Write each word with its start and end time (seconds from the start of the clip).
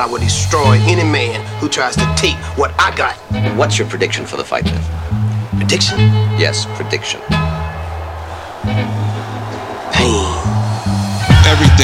I 0.00 0.06
will 0.06 0.20
destroy 0.20 0.78
any 0.82 1.04
man 1.04 1.44
who 1.60 1.68
tries 1.68 1.96
to 1.96 2.14
take 2.16 2.36
what 2.56 2.74
I 2.78 2.94
got. 2.96 3.16
What's 3.56 3.78
your 3.78 3.88
prediction 3.88 4.26
for 4.26 4.36
the 4.36 4.44
fight, 4.44 4.64
then? 4.64 5.58
Prediction? 5.58 5.98
Yes, 6.38 6.66
prediction. 6.76 7.20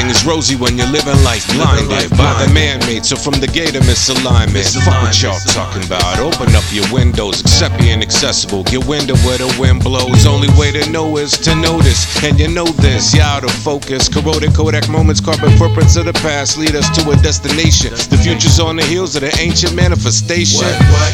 Everything 0.03 0.19
is 0.19 0.27
rosy 0.27 0.55
when 0.57 0.77
you're 0.77 0.91
living 0.91 1.15
life 1.23 1.47
blinded 1.55 2.09
by 2.17 2.35
the 2.43 2.51
man-made. 2.53 3.05
So 3.05 3.15
from 3.15 3.39
the 3.39 3.47
gate 3.47 3.75
of 3.75 3.83
misalignment, 3.83 4.67
fuck 4.83 5.01
what 5.01 5.15
y'all 5.21 5.39
talking 5.55 5.83
about. 5.85 6.19
Open 6.19 6.53
up 6.55 6.63
your 6.75 6.83
windows, 6.91 7.39
accept 7.39 7.79
being 7.79 8.01
accessible. 8.01 8.63
Get 8.63 8.85
window 8.85 9.15
where 9.23 9.37
the 9.37 9.47
wind 9.57 9.81
blows. 9.81 10.25
Only 10.25 10.49
way 10.59 10.73
to 10.73 10.83
know 10.91 11.15
is 11.15 11.31
to 11.47 11.55
notice, 11.55 12.03
and 12.21 12.37
you 12.37 12.49
know 12.49 12.67
this. 12.83 13.15
You're 13.15 13.23
out 13.23 13.45
of 13.45 13.51
focus. 13.63 14.09
Corroded 14.09 14.53
Kodak 14.53 14.89
moments, 14.89 15.21
carbon 15.21 15.55
footprints 15.55 15.95
of 15.95 16.03
the 16.03 16.13
past 16.19 16.57
lead 16.57 16.75
us 16.75 16.89
to 16.99 17.09
a 17.09 17.15
destination. 17.23 17.91
The 18.11 18.19
future's 18.19 18.59
on 18.59 18.75
the 18.75 18.83
heels 18.83 19.15
of 19.15 19.21
the 19.21 19.31
ancient 19.39 19.73
manifestation. 19.73 20.67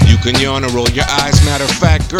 You 0.10 0.18
can 0.18 0.34
yawn 0.42 0.66
or 0.66 0.74
roll 0.74 0.90
your 0.90 1.06
eyes. 1.22 1.38
Matter 1.46 1.66
of 1.66 1.76
fact, 1.78 2.10
girl. 2.10 2.19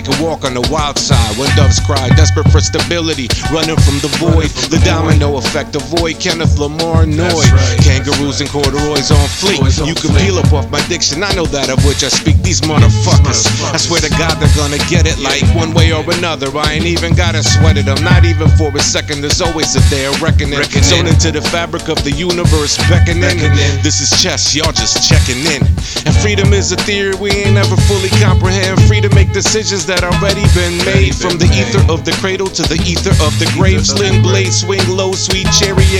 Take 0.00 0.16
a 0.16 0.24
walk 0.24 0.48
on 0.48 0.56
the 0.56 0.64
wild 0.72 0.96
side 0.96 1.36
when 1.36 1.52
doves 1.60 1.76
cry, 1.84 2.08
desperate 2.16 2.48
for 2.48 2.64
stability, 2.64 3.28
running 3.52 3.76
from 3.76 4.00
the 4.00 4.08
void. 4.16 4.48
The 4.72 4.80
domino 4.80 5.36
effect 5.36 5.76
avoid 5.76 6.16
Kenneth 6.16 6.56
Lamar 6.56 7.04
Noy. 7.04 7.44
Kangaroos 7.84 8.40
and 8.40 8.48
corduroys 8.48 9.12
on 9.12 9.20
fleek. 9.28 9.60
You 9.84 9.92
can 9.92 10.16
peel 10.16 10.40
up 10.40 10.56
off 10.56 10.72
my 10.72 10.80
diction, 10.88 11.20
I 11.20 11.36
know 11.36 11.44
that 11.52 11.68
of 11.68 11.84
which 11.84 12.00
I 12.00 12.08
speak. 12.08 12.40
These 12.40 12.64
motherfuckers, 12.64 13.44
I 13.68 13.76
swear 13.76 14.00
to 14.00 14.08
God 14.16 14.40
they're 14.40 14.56
gonna 14.56 14.80
get 14.88 15.04
it 15.04 15.20
like 15.20 15.44
one 15.52 15.76
way 15.76 15.92
or 15.92 16.00
another. 16.16 16.48
I 16.56 16.80
ain't 16.80 16.88
even 16.88 17.12
gotta 17.12 17.44
sweat 17.44 17.76
it, 17.76 17.84
I'm 17.84 18.00
not 18.00 18.24
even 18.24 18.48
for 18.56 18.72
a 18.72 18.80
second. 18.80 19.20
There's 19.20 19.44
always 19.44 19.76
a 19.76 19.84
day 19.92 20.08
of 20.08 20.16
reckoning. 20.24 20.64
Sewn 20.80 21.12
into 21.12 21.28
the 21.28 21.44
fabric 21.52 21.92
of 21.92 22.00
the 22.08 22.12
universe, 22.16 22.80
beckoning. 22.88 23.36
This 23.84 24.00
is 24.00 24.08
chess, 24.16 24.56
y'all 24.56 24.72
just 24.72 25.04
checking 25.04 25.44
in. 25.44 25.60
And 26.08 26.16
freedom 26.24 26.56
is 26.56 26.72
a 26.72 26.80
theory 26.88 27.12
we 27.20 27.28
ain't 27.36 27.60
ever 27.60 27.76
fully 27.84 28.08
comprehend. 28.16 28.80
Free 28.88 29.04
to 29.04 29.12
make 29.12 29.36
decisions 29.36 29.89
that 29.90 30.06
already 30.06 30.46
been 30.54 30.78
made. 30.86 31.10
From 31.18 31.34
the 31.34 31.50
ether 31.50 31.82
of 31.90 32.06
the 32.06 32.14
cradle 32.22 32.46
to 32.46 32.62
the 32.70 32.78
ether 32.86 33.10
of 33.26 33.34
the 33.42 33.50
grave. 33.58 33.82
Sling 33.82 34.22
blade, 34.22 34.54
swing 34.54 34.86
low, 34.86 35.10
sweet 35.10 35.49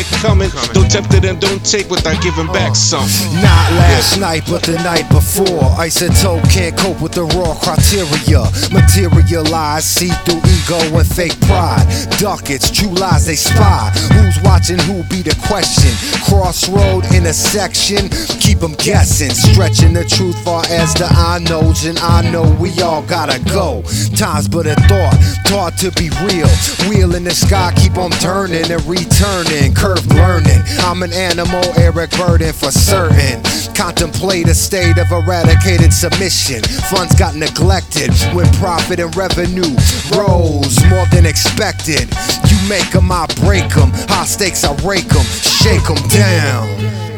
chariot 0.02 0.22
coming. 0.22 0.50
Don't 0.72 0.90
tempt 0.90 1.14
it 1.14 1.24
and 1.24 1.40
don't 1.40 1.64
take 1.64 1.88
without 1.90 2.20
giving 2.22 2.48
uh. 2.48 2.52
back 2.52 2.74
some. 2.74 3.06
Not 3.36 3.72
last 3.72 4.18
night, 4.18 4.42
but 4.48 4.62
the 4.62 4.74
night 4.82 5.08
before. 5.08 5.62
Isotope 5.78 6.42
can't 6.50 6.76
cope 6.76 7.00
with 7.00 7.12
the 7.12 7.24
raw 7.24 7.54
criteria. 7.54 8.44
Materialize, 8.72 9.84
see 9.84 10.10
through 10.24 10.40
ego 10.44 10.98
and 10.98 11.06
fake 11.06 11.38
pride. 11.42 11.86
Ducats, 12.18 12.70
true 12.70 12.92
lies 12.94 13.26
they 13.26 13.36
spy. 13.36 13.90
Who's 14.12 14.38
watching, 14.42 14.78
who 14.78 15.02
be 15.04 15.22
the 15.22 15.36
question? 15.46 15.92
Crossroad 16.24 17.04
intersection, 17.14 18.08
keep 18.40 18.58
them 18.58 18.74
guessing. 18.74 19.30
Stretching 19.30 19.92
the 19.92 20.04
truth 20.04 20.38
far 20.44 20.64
as 20.70 20.94
the 20.94 21.06
I 21.06 21.38
knows, 21.48 21.84
and 21.84 21.98
I 21.98 22.28
know 22.30 22.44
we 22.60 22.70
all 22.80 23.02
gotta 23.02 23.40
go. 23.52 23.82
Times 24.16 24.48
but 24.48 24.66
a 24.66 24.74
thought, 24.88 25.16
taught 25.46 25.76
to 25.78 25.90
be 25.92 26.10
real. 26.24 26.48
Wheel 26.88 27.14
in 27.14 27.24
the 27.24 27.34
sky, 27.34 27.72
keep 27.76 27.96
on 27.96 28.10
turning 28.10 28.70
and 28.70 28.82
returning 28.86 29.50
learning, 29.50 29.74
curve 29.94 30.06
learning. 30.14 30.62
I'm 30.80 31.02
an 31.02 31.12
animal, 31.12 31.62
Eric 31.76 32.10
Burdon 32.10 32.52
for 32.52 32.70
certain. 32.70 33.42
Contemplate 33.74 34.48
a 34.48 34.54
state 34.54 34.98
of 34.98 35.10
eradicated 35.10 35.92
submission. 35.92 36.62
Funds 36.90 37.14
got 37.14 37.34
neglected 37.34 38.12
when 38.34 38.46
profit 38.54 39.00
and 39.00 39.14
revenue 39.16 39.74
rose 40.16 40.78
more 40.90 41.06
than 41.06 41.26
expected. 41.26 42.08
You 42.48 42.68
make 42.68 42.90
them, 42.90 43.10
I 43.10 43.26
break 43.36 43.68
them. 43.70 43.90
High 44.08 44.26
stakes, 44.26 44.64
I 44.64 44.74
rake 44.86 45.08
them, 45.08 45.24
shake 45.24 45.84
them 45.84 46.08
down. 46.08 47.09